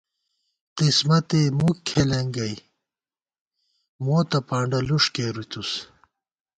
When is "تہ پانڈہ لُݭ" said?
4.29-5.03